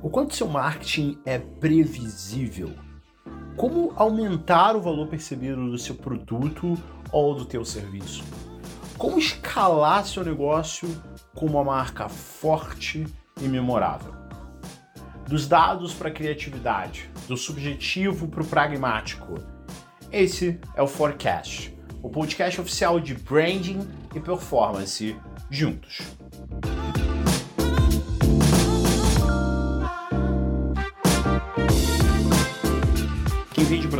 [0.00, 2.72] O quanto seu marketing é previsível?
[3.56, 6.78] Como aumentar o valor percebido do seu produto
[7.10, 8.22] ou do teu serviço?
[8.96, 10.88] Como escalar seu negócio
[11.34, 13.08] com uma marca forte
[13.40, 14.14] e memorável?
[15.26, 19.34] Dos dados para a criatividade, do subjetivo para o pragmático.
[20.12, 23.80] Esse é o Forecast, o podcast oficial de branding
[24.14, 25.16] e performance
[25.50, 26.02] juntos.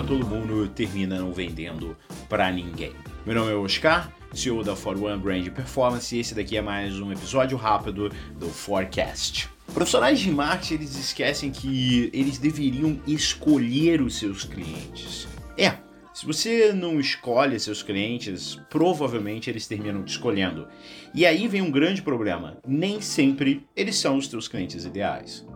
[0.08, 1.94] Todo mundo termina não vendendo
[2.30, 2.94] para ninguém.
[3.26, 6.98] Meu nome é Oscar, CEO da For One Brand Performance e esse daqui é mais
[6.98, 9.50] um episódio rápido do Forecast.
[9.74, 15.28] Profissionais de marketing eles esquecem que eles deveriam escolher os seus clientes.
[15.58, 15.74] É,
[16.14, 20.68] se você não escolhe seus clientes, provavelmente eles terminam te escolhendo.
[21.14, 25.46] E aí vem um grande problema: nem sempre eles são os teus clientes ideais.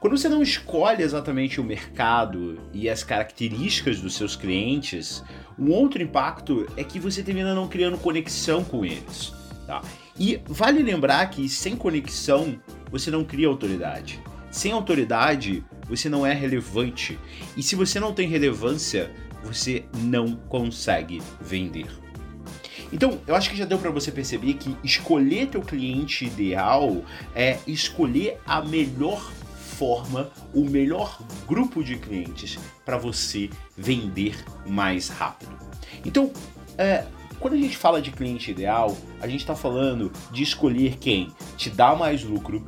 [0.00, 5.22] Quando você não escolhe exatamente o mercado e as características dos seus clientes,
[5.58, 9.30] um outro impacto é que você termina não criando conexão com eles.
[9.66, 9.82] Tá?
[10.18, 12.58] E vale lembrar que sem conexão
[12.90, 14.18] você não cria autoridade.
[14.50, 17.18] Sem autoridade você não é relevante.
[17.54, 19.10] E se você não tem relevância,
[19.44, 21.88] você não consegue vender.
[22.90, 27.58] Então, eu acho que já deu para você perceber que escolher teu cliente ideal é
[27.66, 29.30] escolher a melhor
[29.80, 34.36] forma o melhor grupo de clientes para você vender
[34.66, 35.56] mais rápido.
[36.04, 36.30] Então,
[36.76, 37.06] é,
[37.38, 41.70] quando a gente fala de cliente ideal, a gente está falando de escolher quem te
[41.70, 42.62] dá mais lucro,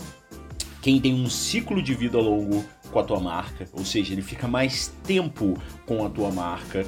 [0.80, 4.48] quem tem um ciclo de vida longo com a tua marca, ou seja, ele fica
[4.48, 6.86] mais tempo com a tua marca,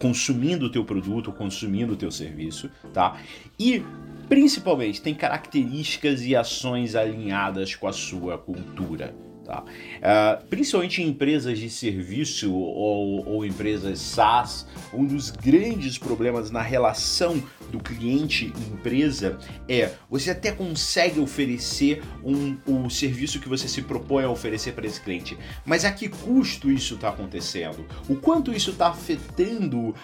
[0.00, 3.18] consumindo o teu produto, consumindo o teu serviço, tá?
[3.56, 3.84] E
[4.28, 9.14] principalmente tem características e ações alinhadas com a sua cultura.
[9.44, 9.62] Tá?
[9.62, 16.62] Uh, principalmente em empresas de serviço ou, ou, empresas SaaS, um dos grandes problemas na
[16.62, 17.42] relação
[17.74, 19.36] do cliente empresa
[19.68, 24.86] é você até consegue oferecer um, o serviço que você se propõe a oferecer para
[24.86, 25.36] esse cliente,
[25.66, 27.84] mas a que custo isso está acontecendo?
[28.08, 29.94] O quanto isso está afetando uh,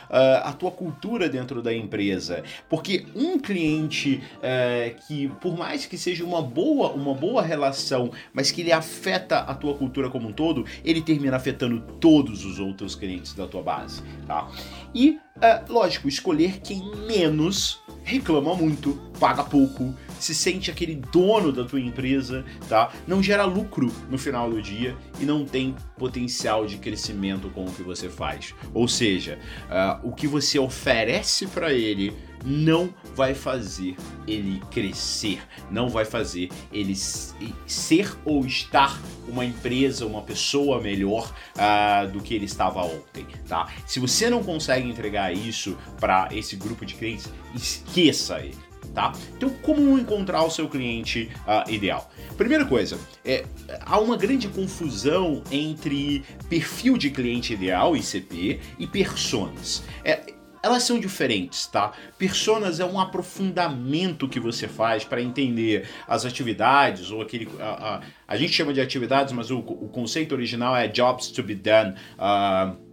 [0.42, 2.42] a tua cultura dentro da empresa?
[2.69, 8.50] Porque um cliente uh, que, por mais que seja uma boa, uma boa relação, mas
[8.50, 12.97] que ele afeta a tua cultura como um todo, ele termina afetando todos os outros
[12.97, 14.48] clientes da tua base, tá?
[14.92, 21.65] E, é, lógico, escolher quem menos reclama muito, paga pouco, se sente aquele dono da
[21.65, 22.93] tua empresa, tá?
[23.06, 27.73] Não gera lucro no final do dia e não tem potencial de crescimento com o
[27.73, 28.55] que você faz.
[28.75, 32.12] Ou seja, uh, o que você oferece para ele
[32.45, 33.97] não vai fazer
[34.27, 35.41] ele crescer,
[35.71, 42.34] não vai fazer ele ser ou estar uma empresa, uma pessoa melhor uh, do que
[42.34, 43.68] ele estava ontem, tá?
[43.86, 48.70] Se você não consegue entregar isso para esse grupo de clientes, esqueça ele.
[48.94, 49.12] Tá?
[49.36, 52.10] Então, como encontrar o seu cliente uh, ideal?
[52.36, 53.44] Primeira coisa, é,
[53.82, 59.84] há uma grande confusão entre perfil de cliente ideal, ICP, e personas.
[60.04, 61.93] É, elas são diferentes, tá?
[62.19, 68.00] Personas é um aprofundamento que você faz para entender as atividades ou aquele a, a,
[68.28, 71.94] a, gente chama de atividades, mas o, o conceito original é jobs to be done.
[72.19, 72.90] Uh,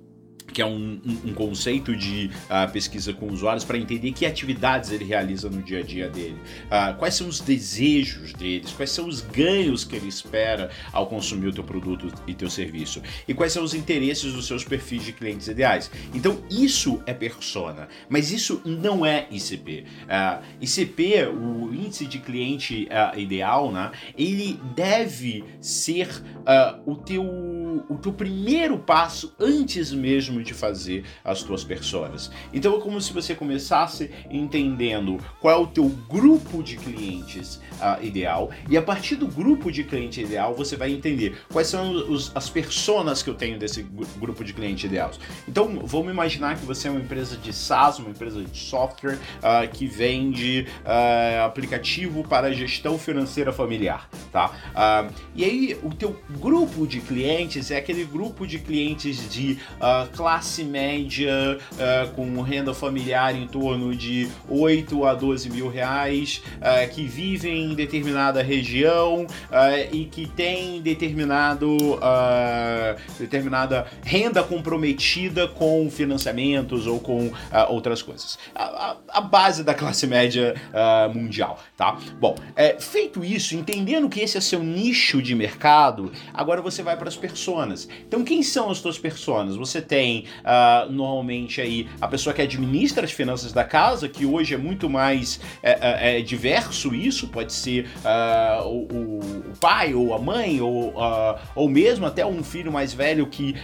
[0.53, 4.91] que é um, um, um conceito de uh, pesquisa com usuários para entender que atividades
[4.91, 9.07] ele realiza no dia a dia dele, uh, quais são os desejos deles, quais são
[9.07, 13.53] os ganhos que ele espera ao consumir o teu produto e teu serviço e quais
[13.53, 15.91] são os interesses dos seus perfis de clientes ideais.
[16.13, 19.85] Então isso é persona, mas isso não é ICP.
[20.03, 26.07] Uh, ICP, o índice de cliente ideal, né, ele deve ser
[26.85, 27.23] o teu
[27.89, 32.31] o teu primeiro passo antes mesmo de fazer as tuas personas.
[32.53, 38.03] Então é como se você começasse entendendo qual é o teu grupo de clientes uh,
[38.03, 42.31] ideal e a partir do grupo de cliente ideal você vai entender quais são os,
[42.35, 43.83] as personas que eu tenho desse
[44.17, 45.19] grupo de cliente ideais.
[45.47, 49.67] Então vamos imaginar que você é uma empresa de SaaS, uma empresa de software uh,
[49.71, 54.51] que vende uh, aplicativo para gestão financeira familiar, tá?
[55.35, 60.07] e aí o teu grupo de clientes clientes é aquele grupo de clientes de uh,
[60.15, 66.93] classe média uh, com renda familiar em torno de 8 a 12 mil reais, uh,
[66.93, 69.25] que vivem em determinada região
[69.91, 71.77] e que tem determinado,
[73.19, 77.31] determinada renda comprometida com financiamentos ou com
[77.69, 78.37] outras coisas.
[78.53, 80.55] A, a, a, base da classe média
[81.13, 81.97] mundial, tá?
[82.19, 86.95] Bom, é, feito isso, entendendo que esse é seu nicho de mercado, agora você vai
[86.95, 87.17] para as
[87.57, 87.87] personas.
[88.07, 89.55] Então, quem são as suas personas?
[89.55, 94.53] Você tem uh, normalmente aí a pessoa que administra as finanças da casa, que hoje
[94.53, 99.19] é muito mais é, é, é diverso isso, pode ser uh, o,
[99.51, 103.55] o, pai ou a mãe, ou, uh, ou mesmo até um filho mais velho que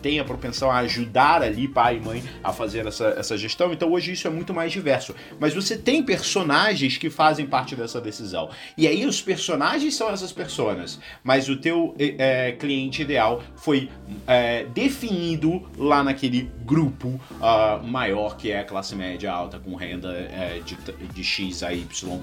[0.00, 3.72] tem a propensão a ajudar ali pai e mãe a fazer essa, essa gestão.
[3.72, 5.14] Então hoje isso é muito mais diverso.
[5.38, 8.50] Mas você tem personagens que fazem parte dessa decisão.
[8.76, 13.88] E aí os personagens são essas personas, mas o teu é, cliente ideal foi
[14.26, 20.10] é, definido lá naquele grupo uh, maior que é a classe média alta com renda
[20.12, 20.76] é, de,
[21.12, 22.22] de X a Y uh,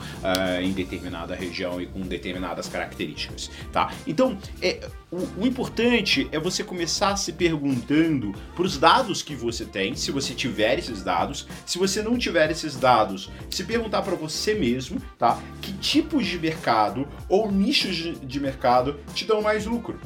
[0.62, 3.92] em determinada região e com determinadas características, tá?
[4.07, 9.66] Então, é, o, o importante é você começar se perguntando para os dados que você
[9.66, 14.16] tem, se você tiver esses dados, se você não tiver esses dados, se perguntar para
[14.16, 15.42] você mesmo, tá?
[15.62, 20.00] Que tipos de mercado ou nichos de, de mercado te dão mais lucro?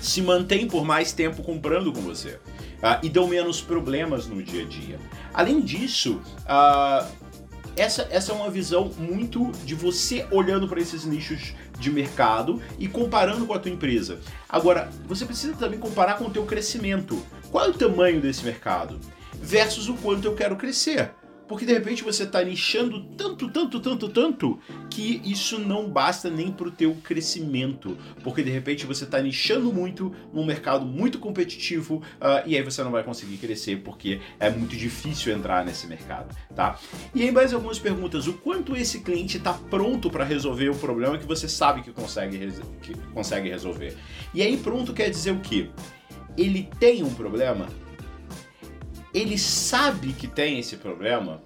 [0.00, 2.38] Se mantém por mais tempo comprando com você
[2.78, 4.98] uh, e dão menos problemas no dia a dia.
[5.34, 7.06] Além disso, uh,
[7.76, 12.88] essa, essa é uma visão muito de você olhando para esses nichos de mercado e
[12.88, 14.18] comparando com a tua empresa.
[14.48, 17.24] Agora, você precisa também comparar com o teu crescimento.
[17.50, 18.98] Qual é o tamanho desse mercado?
[19.40, 21.12] Versus o quanto eu quero crescer.
[21.48, 24.58] Porque de repente você está nichando tanto, tanto, tanto, tanto,
[24.90, 27.96] que isso não basta nem para o teu crescimento.
[28.22, 32.82] Porque de repente você está nichando muito num mercado muito competitivo uh, e aí você
[32.84, 36.78] não vai conseguir crescer porque é muito difícil entrar nesse mercado, tá?
[37.14, 38.26] E aí mais algumas perguntas.
[38.26, 42.38] O quanto esse cliente está pronto para resolver o problema que você sabe que consegue,
[42.82, 43.96] que consegue resolver?
[44.34, 45.70] E aí pronto quer dizer o quê?
[46.36, 47.66] Ele tem um problema?
[49.12, 51.42] Ele sabe que tem esse problema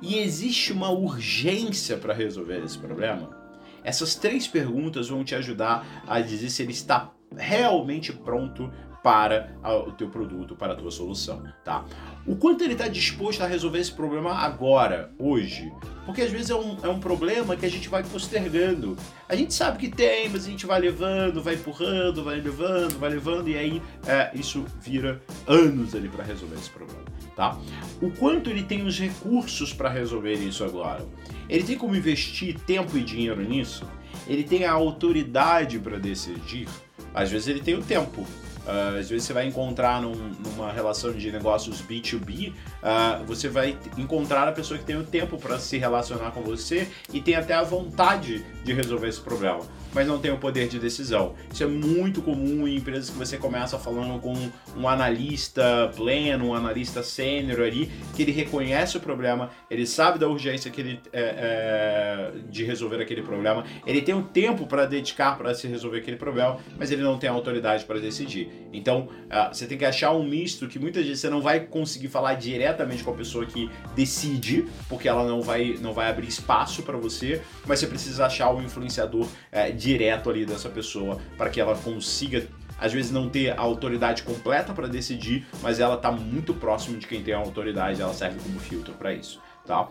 [0.00, 3.36] e existe uma urgência para resolver esse problema?
[3.84, 8.72] Essas três perguntas vão te ajudar a dizer se ele está realmente pronto
[9.02, 9.50] para
[9.86, 11.84] o teu produto, para a tua solução, tá?
[12.24, 15.72] O quanto ele está disposto a resolver esse problema agora, hoje?
[16.06, 18.96] Porque às vezes é um, é um problema que a gente vai postergando.
[19.28, 23.10] A gente sabe que tem, mas a gente vai levando, vai empurrando, vai levando, vai
[23.10, 27.02] levando, e aí é, isso vira anos ali para resolver esse problema,
[27.34, 27.58] tá?
[28.00, 31.04] O quanto ele tem os recursos para resolver isso agora?
[31.48, 33.84] Ele tem como investir tempo e dinheiro nisso?
[34.28, 36.68] Ele tem a autoridade para decidir?
[37.12, 38.24] Às vezes ele tem o tempo,
[38.64, 43.48] Uh, às vezes você vai encontrar num, numa relação de negócios B2B, uh, ah, você
[43.48, 47.34] vai encontrar a pessoa que tem o tempo para se relacionar com você e tem
[47.34, 49.60] até a vontade de resolver esse problema
[49.92, 51.34] mas não tem o poder de decisão.
[51.52, 54.34] Isso é muito comum em empresas que você começa falando com
[54.76, 60.28] um analista pleno, um analista sênior ali, que ele reconhece o problema, ele sabe da
[60.28, 65.36] urgência que ele, é, é, de resolver aquele problema, ele tem o tempo para dedicar
[65.36, 68.50] para se resolver aquele problema, mas ele não tem autoridade para decidir.
[68.72, 72.08] Então, uh, você tem que achar um misto que muitas vezes você não vai conseguir
[72.08, 76.82] falar diretamente com a pessoa que decide, porque ela não vai, não vai abrir espaço
[76.82, 81.60] para você, mas você precisa achar um influenciador uh, direto ali dessa pessoa para que
[81.60, 82.46] ela consiga
[82.78, 87.06] às vezes não ter a autoridade completa para decidir, mas ela está muito próximo de
[87.06, 89.88] quem tem a autoridade, ela serve como filtro para isso, tá?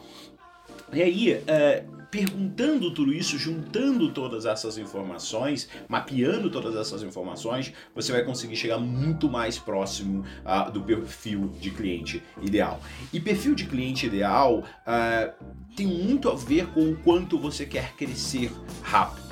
[0.92, 8.12] E aí, é, perguntando tudo isso, juntando todas essas informações, mapeando todas essas informações, você
[8.12, 12.82] vai conseguir chegar muito mais próximo uh, do perfil de cliente ideal.
[13.14, 15.46] E perfil de cliente ideal uh,
[15.78, 19.31] tem muito a ver com o quanto você quer crescer rápido.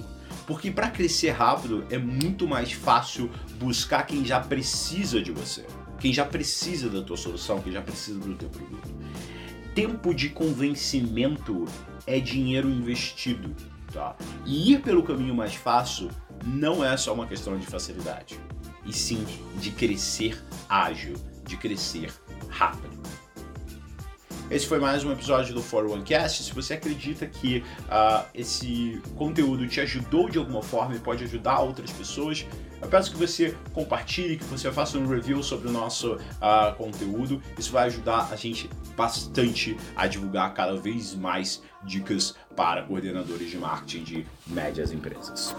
[0.49, 3.29] Porque para crescer rápido é muito mais fácil
[3.59, 5.63] buscar quem já precisa de você,
[5.99, 8.89] quem já precisa da tua solução, quem já precisa do teu produto.
[9.75, 11.65] Tempo de convencimento
[12.07, 13.55] é dinheiro investido,
[13.93, 14.15] tá?
[14.43, 16.09] E ir pelo caminho mais fácil
[16.43, 18.39] não é só uma questão de facilidade,
[18.83, 19.23] e sim
[19.61, 21.13] de crescer ágil,
[21.45, 22.11] de crescer
[22.49, 22.98] rápido.
[24.51, 26.41] Esse foi mais um episódio do For One Cast.
[26.41, 31.59] Se você acredita que uh, esse conteúdo te ajudou de alguma forma e pode ajudar
[31.59, 32.47] outras pessoas,
[32.81, 37.39] eu peço que você compartilhe, que você faça um review sobre o nosso uh, conteúdo.
[37.59, 43.57] Isso vai ajudar a gente bastante a divulgar cada vez mais dicas para coordenadores de
[43.57, 45.55] marketing de médias empresas.